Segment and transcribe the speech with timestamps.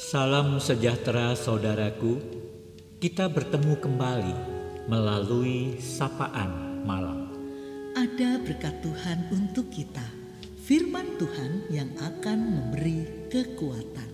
[0.00, 2.16] Salam sejahtera saudaraku.
[2.96, 4.36] Kita bertemu kembali
[4.88, 7.28] melalui sapaan malam.
[7.92, 10.08] Ada berkat Tuhan untuk kita.
[10.64, 14.08] Firman Tuhan yang akan memberi kekuatan.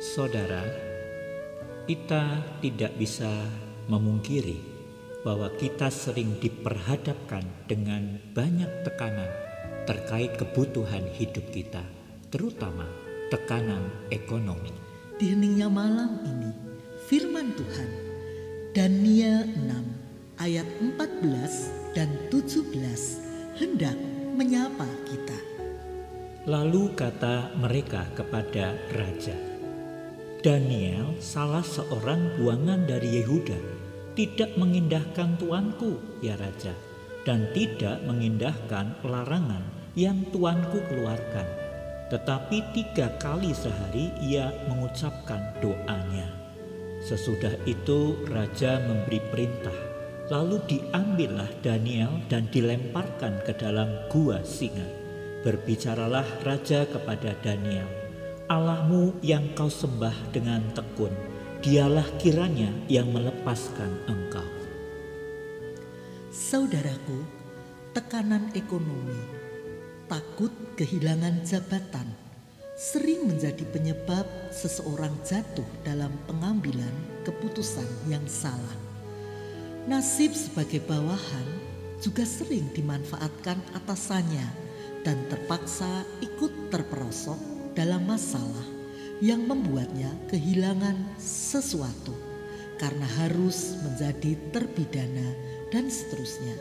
[0.00, 0.64] Saudara,
[1.84, 3.44] kita tidak bisa
[3.92, 4.56] memungkiri
[5.20, 9.28] bahwa kita sering diperhadapkan dengan banyak tekanan
[9.84, 11.84] terkait kebutuhan hidup kita,
[12.32, 12.88] terutama
[13.28, 14.89] tekanan ekonomi.
[15.20, 15.36] Di
[15.68, 16.48] malam ini,
[17.04, 17.90] firman Tuhan,
[18.72, 24.00] Daniel 6 ayat 14 dan 17 hendak
[24.32, 25.36] menyapa kita.
[26.48, 29.36] Lalu kata mereka kepada raja,
[30.40, 33.60] Daniel salah seorang buangan dari Yehuda
[34.16, 36.72] tidak mengindahkan tuanku ya raja
[37.28, 41.69] dan tidak mengindahkan larangan yang tuanku keluarkan
[42.10, 46.26] tetapi tiga kali sehari ia mengucapkan doanya.
[47.00, 49.78] Sesudah itu raja memberi perintah
[50.30, 54.86] lalu diambillah Daniel dan dilemparkan ke dalam gua singa.
[55.40, 58.00] Berbicaralah raja kepada Daniel
[58.50, 61.14] Allahmu yang kau sembah dengan tekun
[61.62, 64.42] dialah kiranya yang melepaskan engkau.
[66.34, 67.22] Saudaraku,
[67.94, 69.22] tekanan ekonomi,
[70.10, 72.10] takut kehilangan jabatan,
[72.74, 76.90] sering menjadi penyebab seseorang jatuh dalam pengambilan
[77.22, 78.74] keputusan yang salah.
[79.86, 81.46] Nasib sebagai bawahan
[82.02, 84.50] juga sering dimanfaatkan atasannya
[85.06, 87.38] dan terpaksa ikut terperosok
[87.78, 88.66] dalam masalah
[89.22, 92.18] yang membuatnya kehilangan sesuatu
[92.82, 95.38] karena harus menjadi terpidana
[95.70, 96.58] dan seterusnya.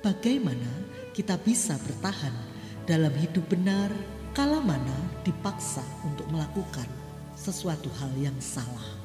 [0.00, 3.90] Bagaimana kita bisa bertahan dalam hidup benar
[4.32, 4.94] kala mana
[5.26, 6.86] dipaksa untuk melakukan
[7.34, 8.96] sesuatu hal yang salah?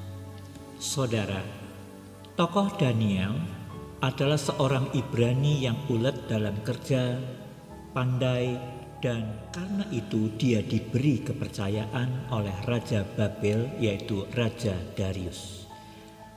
[0.77, 1.41] Saudara,
[2.35, 3.33] tokoh Daniel
[4.03, 7.17] adalah seorang Ibrani yang ulet dalam kerja,
[7.95, 8.59] pandai,
[9.01, 15.65] dan karena itu dia diberi kepercayaan oleh Raja Babel yaitu Raja Darius.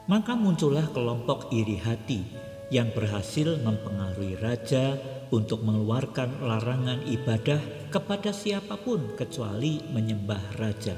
[0.09, 2.25] Maka muncullah kelompok iri hati
[2.72, 4.97] yang berhasil mempengaruhi raja
[5.28, 7.61] untuk mengeluarkan larangan ibadah
[7.93, 10.97] kepada siapa pun kecuali menyembah raja.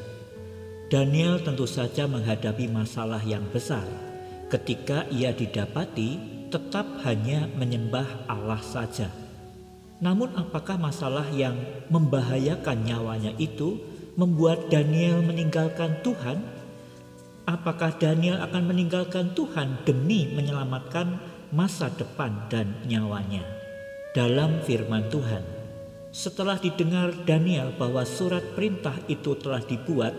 [0.91, 3.87] Daniel tentu saja menghadapi masalah yang besar
[4.51, 6.19] ketika ia didapati
[6.51, 9.07] tetap hanya menyembah Allah saja.
[10.03, 11.55] Namun apakah masalah yang
[11.87, 13.79] membahayakan nyawanya itu
[14.19, 16.43] membuat Daniel meninggalkan Tuhan?
[17.47, 21.21] Apakah Daniel akan meninggalkan Tuhan demi menyelamatkan
[21.51, 23.60] masa depan dan nyawanya.
[24.11, 25.47] Dalam firman Tuhan,
[26.11, 30.11] setelah didengar Daniel bahwa surat perintah itu telah dibuat,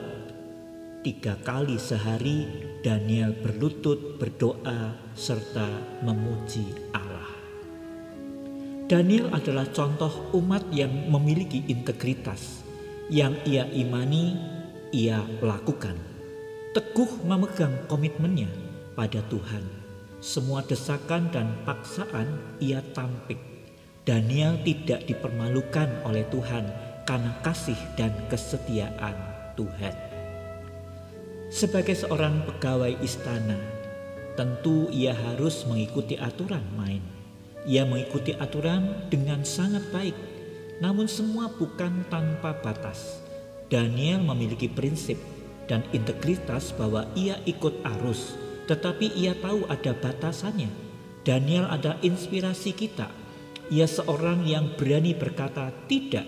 [1.03, 2.47] tiga kali sehari
[2.79, 5.67] Daniel berlutut berdoa serta
[6.07, 7.35] memuji Allah.
[8.87, 12.63] Daniel adalah contoh umat yang memiliki integritas,
[13.11, 14.39] yang ia imani,
[14.95, 15.99] ia lakukan.
[16.71, 18.47] Teguh memegang komitmennya
[18.95, 19.81] pada Tuhan
[20.23, 23.50] semua desakan dan paksaan ia tampik.
[24.01, 26.65] Daniel tidak dipermalukan oleh Tuhan
[27.05, 29.13] karena kasih dan kesetiaan
[29.53, 29.95] Tuhan.
[31.51, 33.59] Sebagai seorang pegawai istana,
[34.39, 37.03] tentu ia harus mengikuti aturan main.
[37.67, 40.17] Ia mengikuti aturan dengan sangat baik,
[40.81, 43.21] namun semua bukan tanpa batas.
[43.69, 45.19] Daniel memiliki prinsip
[45.69, 48.41] dan integritas bahwa ia ikut arus
[48.71, 50.71] tetapi ia tahu ada batasannya.
[51.27, 53.11] Daniel ada inspirasi kita.
[53.71, 56.27] Ia seorang yang berani berkata tidak.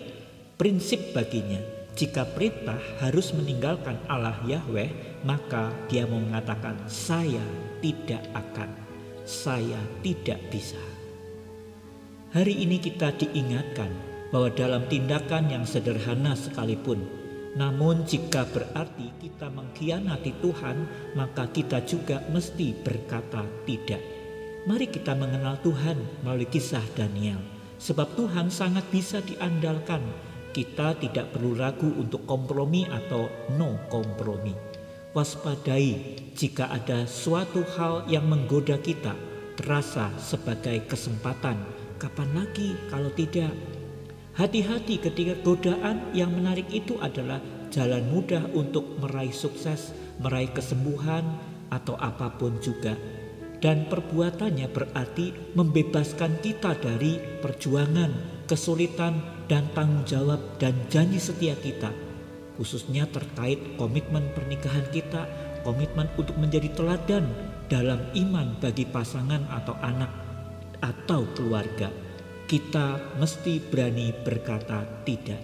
[0.56, 1.60] Prinsip baginya,
[1.92, 7.44] jika perintah harus meninggalkan Allah Yahweh, maka dia mau mengatakan saya
[7.84, 8.72] tidak akan,
[9.28, 10.80] saya tidak bisa.
[12.32, 13.92] Hari ini kita diingatkan
[14.32, 20.78] bahwa dalam tindakan yang sederhana sekalipun namun jika berarti kita mengkhianati Tuhan,
[21.14, 24.02] maka kita juga mesti berkata tidak.
[24.64, 27.36] Mari kita mengenal Tuhan melalui kisah Daniel.
[27.84, 30.00] Sebab Tuhan sangat bisa diandalkan.
[30.56, 33.28] Kita tidak perlu ragu untuk kompromi atau
[33.60, 34.56] no kompromi.
[35.12, 39.12] Waspadai jika ada suatu hal yang menggoda kita,
[39.60, 41.60] terasa sebagai kesempatan.
[42.00, 43.52] Kapan lagi kalau tidak?
[44.40, 49.92] Hati-hati ketika godaan yang menarik itu adalah jalan mudah untuk meraih sukses,
[50.24, 51.28] meraih kesembuhan,
[51.68, 52.96] atau apa pun juga.
[53.64, 61.92] Dan perbuatannya berarti membebaskan kita dari perjuangan, kesulitan, dan tanggung jawab dan janji setia kita.
[62.54, 65.26] khususnya terkait komitmen pernikahan kita,
[65.66, 67.26] komitmen untuk menjadi teladan
[67.66, 70.12] dalam iman bagi pasangan atau anak
[70.84, 71.90] atau keluarga.
[72.46, 75.42] Kita mesti berani berkata tidak.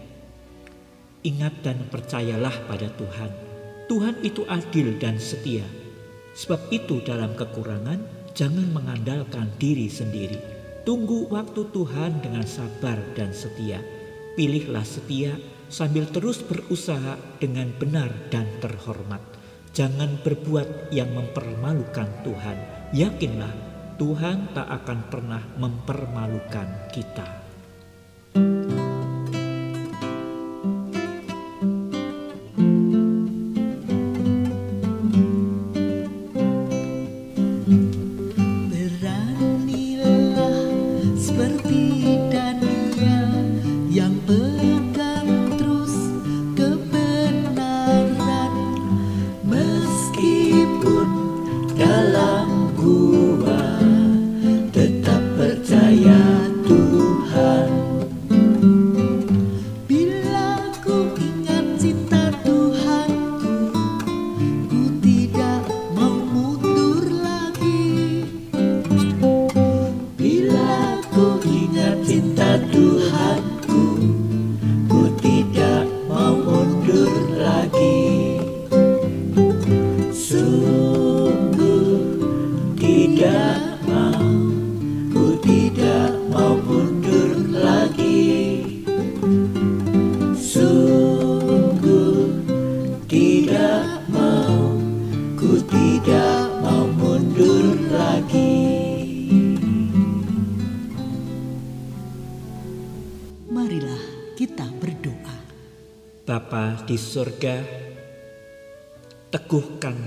[1.25, 3.31] Ingat dan percayalah pada Tuhan.
[3.89, 5.66] Tuhan itu adil dan setia.
[6.39, 10.39] Sebab itu dalam kekurangan jangan mengandalkan diri sendiri.
[10.88, 13.83] Tunggu waktu Tuhan dengan sabar dan setia.
[14.39, 15.36] Pilihlah setia
[15.68, 19.19] sambil terus berusaha dengan benar dan terhormat.
[19.75, 22.57] Jangan berbuat yang mempermalukan Tuhan.
[22.95, 23.53] Yakinlah
[24.00, 27.48] Tuhan tak akan pernah mempermalukan kita.
[106.39, 107.59] Bapa di surga,
[109.27, 110.00] teguhkan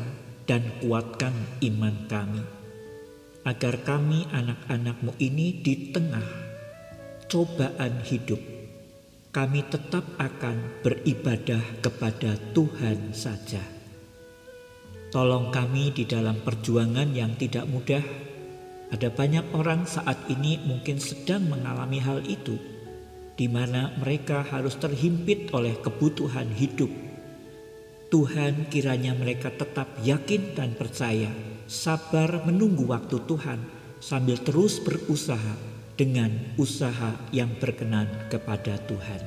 [0.48, 2.40] dan kuatkan iman kami,
[3.44, 6.24] agar kami anak-anakmu ini di tengah
[7.28, 8.40] cobaan hidup,
[9.28, 13.60] kami tetap akan beribadah kepada Tuhan saja.
[15.12, 18.00] Tolong kami di dalam perjuangan yang tidak mudah.
[18.88, 22.56] Ada banyak orang saat ini mungkin sedang mengalami hal itu
[23.36, 26.90] di mana mereka harus terhimpit oleh kebutuhan hidup.
[28.12, 31.32] Tuhan kiranya mereka tetap yakin dan percaya,
[31.64, 33.60] sabar menunggu waktu Tuhan
[34.04, 35.56] sambil terus berusaha
[35.96, 36.28] dengan
[36.60, 39.20] usaha yang berkenan kepada Tuhan.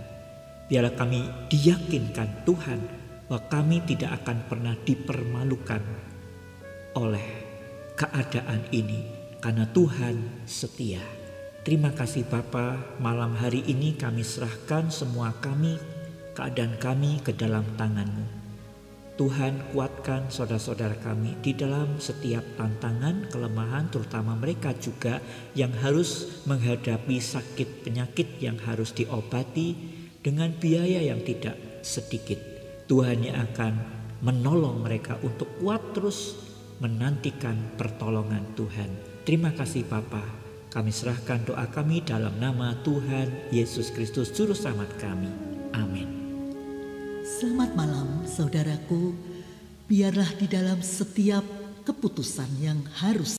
[0.69, 2.79] Biarlah kami diyakinkan Tuhan
[3.25, 5.81] bahwa kami tidak akan pernah dipermalukan
[6.93, 7.27] oleh
[7.97, 9.01] keadaan ini
[9.41, 11.24] karena Tuhan setia.
[11.65, 15.81] Terima kasih Bapa, malam hari ini kami serahkan semua kami,
[16.37, 18.21] keadaan kami ke dalam tanganmu.
[19.17, 25.17] Tuhan kuatkan saudara-saudara kami di dalam setiap tantangan, kelemahan, terutama mereka juga
[25.57, 29.73] yang harus menghadapi sakit penyakit yang harus diobati
[30.21, 32.37] dengan biaya yang tidak sedikit.
[32.85, 33.73] Tuhan yang akan
[34.21, 36.37] menolong mereka untuk kuat terus
[36.77, 39.25] menantikan pertolongan Tuhan.
[39.25, 40.44] Terima kasih Bapak.
[40.75, 45.31] Kami serahkan doa kami dalam nama Tuhan Yesus Kristus Juru Selamat kami.
[45.71, 46.03] Amin.
[47.23, 49.15] Selamat malam saudaraku.
[49.87, 51.47] Biarlah di dalam setiap
[51.87, 53.31] keputusan yang harus